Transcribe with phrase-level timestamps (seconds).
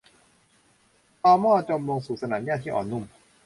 [1.23, 3.03] ตอม่อจมลงสู่สนามหญ้าที่อ่อนนุ่ม